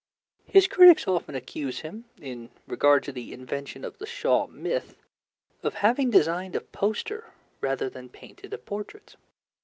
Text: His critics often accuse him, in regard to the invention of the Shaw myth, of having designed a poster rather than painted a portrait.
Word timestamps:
His 0.47 0.67
critics 0.67 1.07
often 1.07 1.35
accuse 1.35 1.81
him, 1.81 2.05
in 2.19 2.49
regard 2.65 3.03
to 3.03 3.11
the 3.11 3.31
invention 3.33 3.85
of 3.85 3.99
the 3.99 4.07
Shaw 4.07 4.47
myth, 4.47 4.97
of 5.61 5.75
having 5.75 6.09
designed 6.09 6.55
a 6.55 6.61
poster 6.61 7.29
rather 7.61 7.87
than 7.87 8.09
painted 8.09 8.51
a 8.51 8.57
portrait. 8.57 9.15